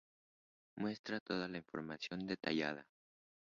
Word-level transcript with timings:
Muestra 0.77 1.19
toda 1.19 1.47
la 1.47 1.59
información 1.59 2.25
detallada. 2.25 2.87